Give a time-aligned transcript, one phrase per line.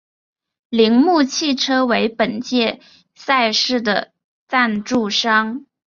[0.71, 2.79] 铃木汽车为本届
[3.13, 4.13] 赛事的
[4.47, 5.67] 赞助商。